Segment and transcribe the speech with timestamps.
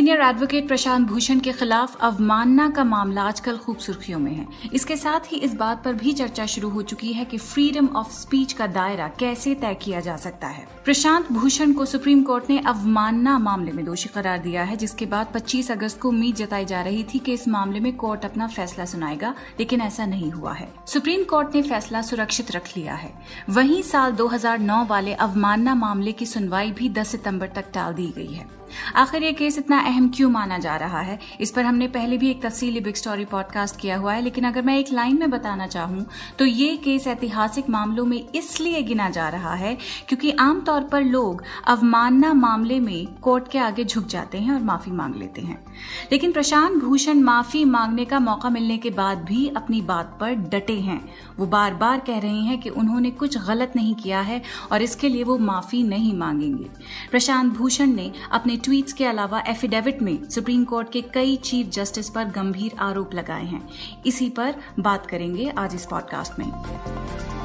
[0.00, 4.96] Senior advocate Prashant Bhushan के खिलाफ अवमानना का मामला आजकल खूब सुर्खियों में है। इसके
[4.96, 8.52] साथ ही इस बात पर भी चर्चा शुरू हो चुकी है कि फ्रीडम ऑफ़ स्पीच
[8.52, 13.38] का दायरा कैसे तय किया जा सकता है। प्रशांत भूषण को सुप्रीम कोर्ट ने अवमानना
[13.38, 17.04] मामले में दोषी करार दिया है, जिसके बाद 25 अगस्त को उम्मीद जताई जा रही
[17.04, 21.24] थी कि इस मामले में कोर्ट अपना फैसला सुनाएगा, लेकिन ऐसा नहीं हुआ है। सुप्रीम
[21.24, 23.12] कोर्ट ने फैसला सुरक्षित रख लिया है।
[23.50, 28.32] वहीं साल 2009 वाले अवमानना मामले की सुनवाई भी 10 सितंबर तक टाल दी गई
[28.32, 28.59] है।
[28.96, 31.18] आखिर ये केस इतना अहम क्यों माना जा रहा है?
[31.40, 34.62] इस पर हमने पहले भी एक तफसीली बिग स्टोरी पॉडकास्ट किया हुआ है, लेकिन अगर
[34.62, 36.06] मैं एक लाइन में बताना चाहूँ
[36.38, 39.76] तो ये केस ऐतिहासिक मामलों में इसलिए गिना जा रहा है
[40.08, 44.92] क्योंकि आमतौर पर लोग अवमानना मामले में कोर्ट के आगे झुक जाते हैं और माफ़ी
[44.92, 45.64] मांग लेते हैं।
[46.12, 50.78] लेकिन प्रशांत भूषण माफ़ी मांगने का मौका मिलने के बाद भी अपनी बात पर डटे
[50.80, 51.00] हैं।
[51.38, 55.08] वो बार बार कह रहे हैं कि उन्होंने कुछ गलत नहीं किया है और इसके
[55.08, 56.66] लिए वो माफ़ी नहीं मांगेंगे।
[57.10, 62.10] प्रशांत भूषण ने अपने ट्वीट्स के अलावा एफिडेविट में सुप्रीम कोर्ट के कई चीफ जस्टिस
[62.10, 63.68] पर गंभीर आरोप लगाए हैं।
[64.06, 67.39] इसी पर बात करेंगे आज इस पॉडकास्ट में।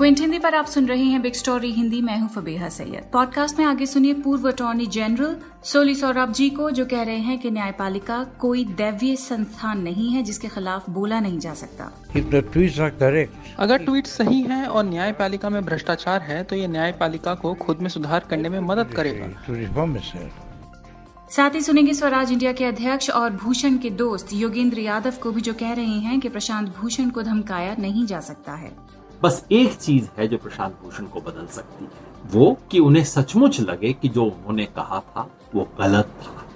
[0.00, 3.58] क्विंट हिंदी पर आप सुन रहे हैं बिग स्टोरी हिंदी मैं हूँ फबीहा सैयद। पॉडकास्ट
[3.58, 5.34] में आगे सुनिए पूर्व attorney general
[5.64, 10.22] Soli Sorabjee को जो कह रहे हैं कि न्यायपालिका कोई दैवीय संस्थान नहीं है
[10.22, 11.90] जिसके खिलाफ बोला नहीं जा सकता।
[13.58, 17.88] अगर ट्वीट सही है और न्यायपालिका में भ्रष्टाचार है तो ये न्यायपालिका को खुद में
[17.88, 19.26] सुधार करने में मदद करेगा।
[21.30, 25.40] साथ ही सुनेंगे स्वराज इंडिया के अध्यक्ष और भूषण के दोस्त योगेंद्र यादव को भी
[25.40, 28.72] जो कह रहे हैं कि प्रशांत भूषण को धमकाया नहीं जा सकता है।
[29.22, 31.90] बस एक चीज़ है जो प्रशांत भूषण को बदल सकती है,
[32.26, 36.46] वो कि उन्हें सचमुच लगे कि जो उन्होंने कहा था, वो गलत था।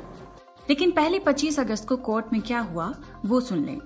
[0.71, 2.95] लेकिन पहले 25 अगस्त को कोर्ट में क्या हुआ,
[3.27, 3.79] वो सुन लें।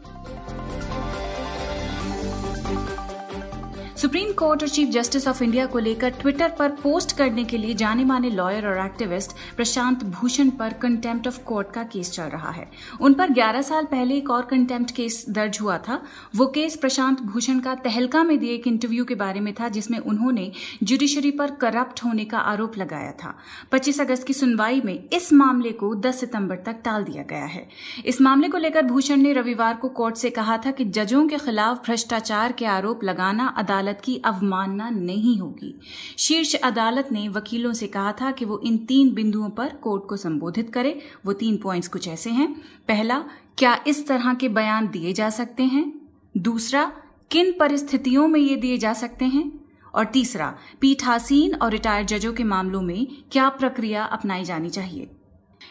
[3.99, 7.75] सुप्रीम कोर्ट और चीफ जस्टिस ऑफ़ इंडिया को लेकर ट्विटर पर पोस्ट करने के लिए
[7.75, 12.51] जाने माने लॉयर और एक्टिविस्ट प्रशांत भूषण पर कंटेम्प्ट ऑफ़ कोर्ट का केस चल रहा
[12.51, 12.71] है।
[13.01, 16.03] उन पर 11 साल पहले एक और कंटेम्प्ट केस दर्ज हुआ था।
[16.37, 19.99] वो केस प्रशांत भूषण का तहलका में दिए एक इंटरव्यू के बारे में था, जिसमें
[19.99, 23.39] उन्होंने जुडिशरी पर करप्ट होने का आरोप लगाया था।
[23.73, 27.69] पच्चीस अगस्त की सुनवाई में इस मामले को दस सितंबर तक टाल दिया गया है।
[28.07, 31.37] इस मामले को लेकर भूषण ने रविवार को कोर्ट से कहा था कि जजों के
[31.37, 35.81] खिलाफ भ्रष्टाचार के आरोप लगाना अदालत अदालत की अवमानना नहीं होगी।
[36.19, 40.17] शीर्ष अदालत ने वकीलों से कहा था कि वो इन तीन बिंदुओं पर कोर्ट को
[40.17, 42.53] संबोधित करे। वो तीन पॉइंट्स कुछ ऐसे हैं।
[42.89, 43.25] पहला,
[43.59, 46.01] क्या इस तरह के बयान दिए जा सकते हैं?
[46.37, 46.93] दूसरा,
[47.31, 49.61] किन परिस्थितियों में ये दिए जा सकते हैं?
[49.95, 55.11] और तीसरा, पीठासीन और रिटायर्ड जजों के मामलों में क्या प्रक्रिया अपनाई जानी चाहिए?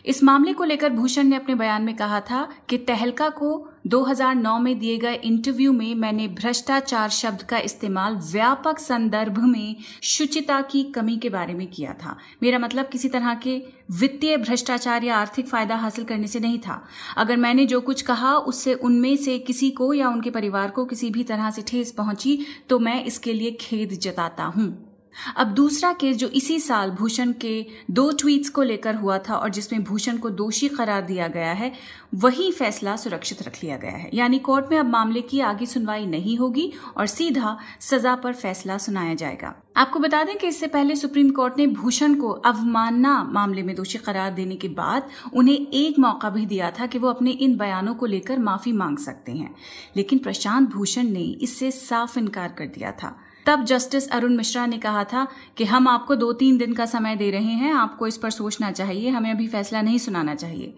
[0.06, 4.58] इस मामले को लेकर भूषण ने अपने बयान में कहा था कि तहलका को 2009
[4.60, 10.84] में दिए गए इंटरव्यू में मैंने भ्रष्टाचार शब्द का इस्तेमाल व्यापक संदर्भ में शुचिता की
[10.96, 13.58] कमी के बारे में किया था। मेरा मतलब किसी तरह के
[13.92, 16.82] वित्तीय भ्रष्टाचार या आर्थिक फ़ायदा हासिल करने से नहीं था।
[17.18, 21.10] अगर मैंने जो कुछ कहा, उससे उनमें से किसी को या उनके परिवार को किसी
[21.10, 22.40] भी तरह से ठेस पहुँची
[22.70, 24.87] तो मैं इसके लिए खेद जताता हूँ।
[25.36, 29.50] अब दूसरा केस जो इसी साल भूषण के दो ट्वीट्स को लेकर हुआ था और
[29.50, 31.72] जिसमें भूषण को दोषी करार दिया गया है,
[32.16, 36.06] वही फैसला सुरक्षित रख लिया गया है। यानी कोर्ट में अब मामले की आगे सुनवाई
[36.06, 40.96] नहीं होगी और सीधा सजा पर फैसला सुनाया जाएगा। आपको बता दें कि इससे पहले
[40.96, 46.00] सुप्रीम कोर्ट ने भूषण को अवमानना मामले में दोषी करार देने के बाद उन्हें एक
[46.00, 49.56] मौका भी दिया था कि वो अपने इन बयानों को लेकर माफ़ी मांग सकते हैं।
[49.98, 54.78] लेकिन प्रशांत भूषण ने इससे साफ़ इनकार कर दिया था। तब जस्टिस अरुण मिश्रा ने
[54.78, 55.28] कहा था
[55.58, 58.72] कि हम आपको दो तीन दिन का समय दे रहे हैं, आपको इस पर सोचना
[58.72, 60.74] चाहिए, हमें अभी फैसला नहीं सुनाना चाहिए।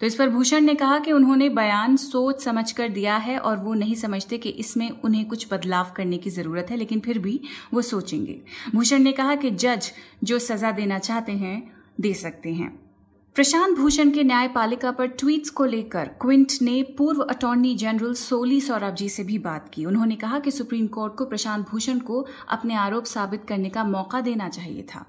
[0.00, 3.56] तो इस पर भूषण ने कहा कि उन्होंने बयान सोच समझ कर दिया है और
[3.56, 7.40] वो नहीं समझते कि इसमें उन्हें कुछ बदलाव करने की ज़रूरत है, लेकिन फिर भी
[7.74, 8.40] वो सोचेंगे।
[8.74, 9.92] भूषण ने कहा कि जज
[10.24, 12.87] जो सजा देना चाहते हैं, दे सकते हैं।
[13.36, 18.94] प्रशांत भूषण के न्यायपालिका पर ट्वीट्स को लेकर क्विंट ने पूर्व अटॉर्नी जनरल सोली सौरभ
[18.94, 22.74] जी से भी बात की। उन्होंने कहा कि सुप्रीम कोर्ट को प्रशांत भूषण को अपने
[22.76, 25.04] आरोप साबित करने का मौका देना चाहिए था।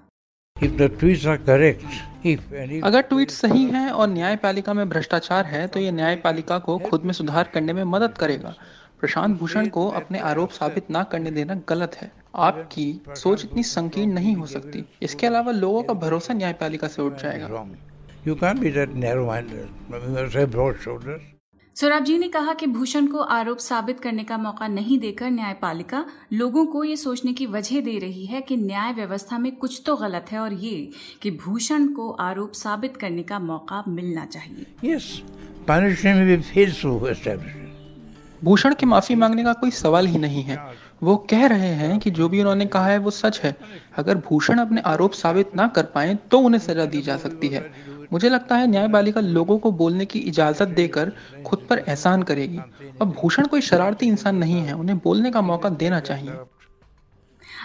[2.84, 7.14] अगर ट्वीट सही है और न्यायपालिका में भ्रष्टाचार है तो ये न्यायपालिका को खुद में
[7.14, 8.54] सुधार करने में मदद करेगा।
[9.00, 14.12] प्रशांत भूषण को अपने आरोप साबित न करने देना गलत है। आपकी सोच इतनी संकीर्ण
[14.14, 17.66] नहीं हो सकती। इसके अलावा लोगों का भरोसा न्यायपालिका से उठ जाएगा।
[18.30, 19.70] You can't be that narrow-minded.
[19.90, 21.22] You must have broad shoulders.
[21.76, 26.04] Saurabh ji ने कहा कि भूषण को आरोप साबित करने का मौका नहीं देकर न्यायपालिका
[26.34, 29.96] लोगों को ये सोचने की वजह दे रही है कि न्याय व्यवस्था में कुछ तो
[29.96, 30.76] गलत है और ये
[31.22, 35.08] कि भूषण को आरोप साबित करने का मौका मिलना चाहिए Yes.
[38.44, 40.58] भूषण के माफ़ी मांगने का कोई सवाल ही नहीं है
[41.04, 43.56] वो कह रहे हैं कि जो भी उन्होंने कहा है वो सच है
[43.98, 47.62] अगर भूषण अपने आरोप साबित ना कर पाए तो उन्हें सजा दी जा सकती है
[48.12, 51.12] मुझे लगता है न्यायपालिका लोगों को बोलने की इजाज़त देकर
[51.46, 52.66] खुद पर एहसान करेगी।
[53.02, 56.40] और भूषण कोई शरारती इंसान नहीं है, उन्हें बोलने का मौका देना चाहिए।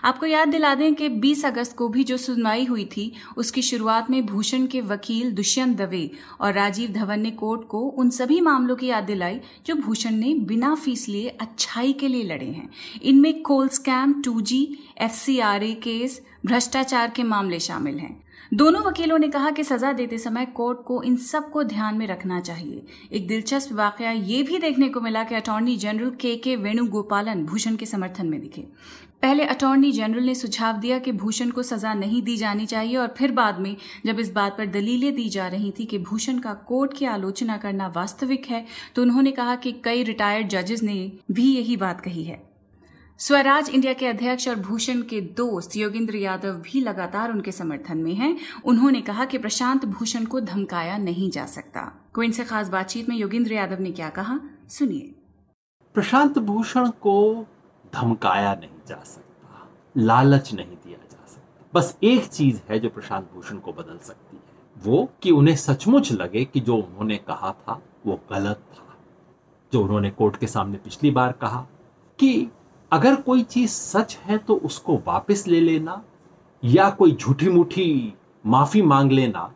[0.02, 4.10] आपको याद दिला दें कि 20 अगस्त को भी जो सुनवाई हुई थी, उसकी शुरुआत
[4.10, 6.10] में भूषण के वकील दुष्यंत दवे
[6.40, 10.34] और राजीव धवन ने कोर्ट को उन सभी मामलों की याद दिलाई जो भूषण ने
[10.34, 12.70] बिना फ़ीस लिए अच्छाई के लिए लड़े हैं।
[13.02, 18.24] इनमें coal scam two G case, भ्रष्टाचार के मामले शामिल हैं।
[18.54, 22.40] दोनों वकीलों ने कहा कि सजा देते समय कोर्ट को इन सबको ध्यान में रखना
[22.40, 27.44] चाहिए। एक दिलचस्प वाकया ये भी देखने को मिला कि अटॉर्नी जनरल के के वेणुगोपालन
[27.44, 28.66] भूषण के समर्थन में दिखे।
[29.24, 33.14] पहले अटॉर्नी जनरल ने सुझाव दिया कि भूषण को सजा नहीं दी जानी चाहिए और
[33.18, 33.76] फिर बाद में
[34.06, 37.56] जब इस बात पर दलीलें दी जा रही थी कि भूषण का कोर्ट की आलोचना
[37.56, 40.96] करना वास्तविक है तो उन्होंने कहा कि कई रिटायर्ड जजेस ने
[41.30, 42.50] भी यही बात कही है।
[43.18, 48.14] स्वराज इंडिया के अध्यक्ष और भूषण के दोस्त योगेंद्र यादव भी लगातार उनके समर्थन में
[48.14, 51.80] हैं। उन्होंने कहा कि प्रशांत भूषण को धमकाया नहीं जा सकता।
[52.14, 54.38] क्विंट से खास बातचीत में योगेंद्र यादव ने क्या कहा?
[54.68, 55.14] सुनिए।
[55.94, 57.46] प्रशांत भूषण को
[57.94, 63.30] धमकाया नहीं। जा सकता। लालच नहीं दिया जा सकता। बस एक चीज़ है जो प्रशांत
[63.34, 64.42] भूषण को बदल सकती है।
[64.84, 68.96] वो कि उन्हें सचमुच लगे कि जो उन्होंने कहा था, वो गलत था।
[69.72, 71.66] जो उन्होंने कोर्ट के सामने पिछली बार कहा
[72.18, 72.50] कि
[72.92, 76.02] अगर कोई चीज़ सच है तो उसको वापस ले लेना,
[76.64, 78.14] या कोई झूठी मूठी
[78.46, 79.52] माफ़ी मांग लेना,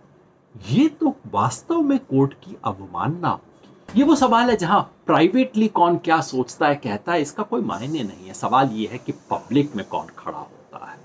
[0.71, 3.39] ये तो वास्तव में कोर्ट की अवमानना
[3.88, 8.02] ये वो सवाल है जहाँ प्राइवेटली कौन क्या सोचता है, कहता है, इसका कोई मायने
[8.02, 10.99] नहीं है। सवाल ये है कि पब्लिक में कौन खड़ा होता है।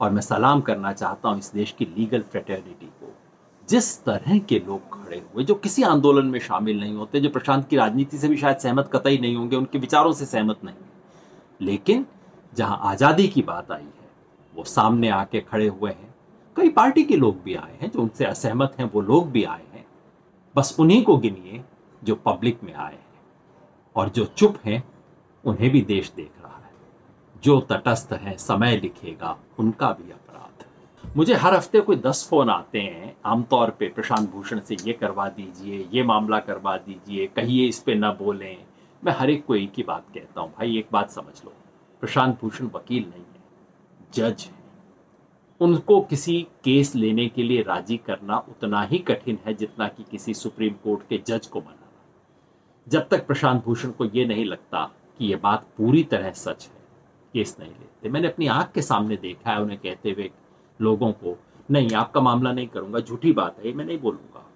[0.00, 3.12] और मैं सलाम करना चाहता हूँ इस देश की लीगल फ्रेटर्निटी को।
[3.68, 7.68] जिस तरह के लोग खड़े हुए, जो किसी आंदोलन में शामिल नहीं होते, जो प्रशांत
[7.68, 12.06] की राजनीति से भी शायद सहमत कतई नहीं होंगे, उनके विचारों से सहमत नहीं लेकिन
[12.52, 14.08] जहाँ आज़ादी की बात आई है,
[14.54, 16.14] वो सामने आके खड़े हुए हैं।
[16.56, 19.66] कई पार्टी के लोग भी आए हैं, जो उनसे असहमत हैं, वो लोग भी आए
[19.74, 19.84] हैं।
[20.56, 21.62] बस उन्हीं को गिनिए
[22.04, 23.20] जो पब्लिक में आए हैं
[23.96, 24.84] और जो चुप हैं,
[25.44, 26.70] उन्हें भी देश देख रहा है।
[27.42, 30.64] जो तटस्थ हैं, समय लिखेगा, उनका भी अपराध।
[31.16, 35.28] मुझे हर हफ़्ते कोई दस फ़ोन आते हैं। आमतौर पे प्रशांत भूषण से ये करवा
[35.28, 38.64] दीजिए, ये मामला करवा दीजिए, कहिए इस पे ना बोलें।
[39.04, 41.52] मैं हर एक को एक ही बात कहता हूँ, भाई, एक बात समझ लो।
[42.00, 43.42] प्रशांत भूषण वकील नहीं है,
[44.14, 44.62] जज है।
[45.60, 50.34] उनको किसी केस लेने के लिए राज़ी करना उतना ही कठिन है जितना कि किसी
[50.34, 51.81] सुप्रीम कोर्ट के जज को मना।
[52.86, 54.84] जब तक प्रशांत भूषण को यह नहीं लगता
[55.18, 56.80] कि यह बात पूरी तरह सच है,
[57.34, 60.30] केस नहीं लेते। मैंने अपनी आँख के सामने देखा है उन्हें कहते हुए
[60.80, 61.36] लोगों को,
[61.70, 64.46] नहीं, आपका मामला नहीं करूँगा, झूठी बात है मैं नहीं बोलूँगा।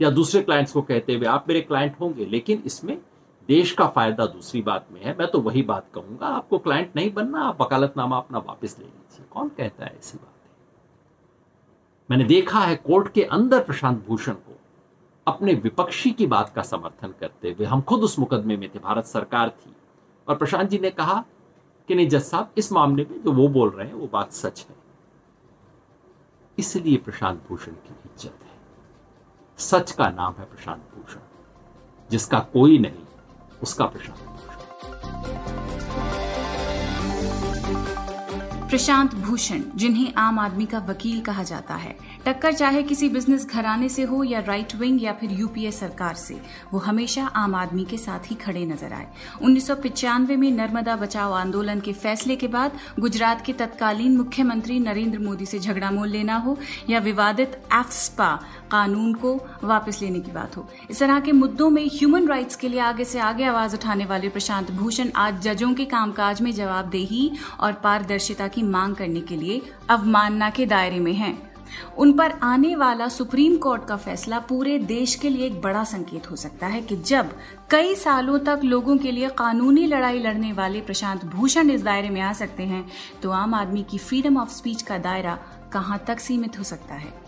[0.00, 2.98] या दूसरे क्लाइंट्स को कहते हुए, आप मेरे क्लाइंट होंगे, लेकिन इसमें
[3.48, 7.12] देश का फ़ायदा दूसरी बात में है, मैं तो वही बात कहूँगा, आपको क्लाइंट नहीं
[7.12, 10.34] बनना, आप वकालतनामा अपना वापस ले लीजिए। कौन कहता है ऐसी बात?
[12.10, 14.57] मैंने देखा है कोर्ट के अंदर प्रशांत भूषण को
[15.28, 19.04] अपने विपक्षी की बात का समर्थन करते हुए हम खुद उस मुकदमे में थे। भारत
[19.04, 19.74] सरकार थी।
[20.28, 21.24] और प्रशांत जी ने कहा
[21.88, 24.66] कि नहीं, जज साहब, इस मामले में जो वो बोल रहे हैं, वो बात सच
[24.68, 24.76] है।
[26.58, 28.56] इसलिए प्रशांत भूषण की इज़्ज़त है।
[29.58, 31.20] सच का नाम है प्रशांत भूषण,
[32.10, 33.04] जिसका कोई नहीं,
[33.62, 34.37] उसका प्रशांत।
[38.68, 41.94] प्रशांत भूषण, जिन्हें आम आदमी का वकील कहा जाता है।
[42.24, 46.34] टक्कर चाहे किसी बिज़नेस घराने से हो या राइट विंग या फिर यूपीए सरकार से,
[46.72, 49.06] वो हमेशा आम आदमी के साथ ही खड़े नज़र आए।
[49.42, 49.70] उन्नीस
[50.30, 55.58] में नर्मदा बचाओ आंदोलन के फैसले के बाद गुजरात के तत्कालीन मुख्यमंत्री नरेंद्र मोदी से
[55.58, 56.56] झगड़ा मोल लेना हो
[56.90, 58.28] या विवादित एफ्सपा
[58.70, 59.34] कानून को
[59.64, 63.04] वापस लेने की बात हो। इस तरह के मुद्दों में ह्यूमन राइट्स के लिए आगे
[63.04, 68.48] से आगे आवाज़ उठाने वाले प्रशांत भूषण आज जजों के कामकाज में जवाबदेही और पारदर्शिता
[68.58, 69.60] की मांग करने के लिए
[69.90, 71.36] अवमानना के दायरे में हैं।
[71.98, 76.30] उन पर आने वाला सुप्रीम कोर्ट का फैसला पूरे देश के लिए एक बड़ा संकेत
[76.30, 77.32] हो सकता है कि जब
[77.70, 82.20] कई सालों तक लोगों के लिए कानूनी लड़ाई लड़ने वाले प्रशांत भूषण इस दायरे में
[82.20, 82.84] आ सकते हैं
[83.22, 85.38] तो आम आदमी की फ्रीडम ऑफ़ स्पीच का दायरा
[85.72, 87.27] कहाँ तक सीमित हो सकता है?